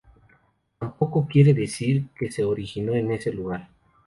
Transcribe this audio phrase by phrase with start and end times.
[0.79, 3.69] Tampoco quiere decir que se originó en ese lugar.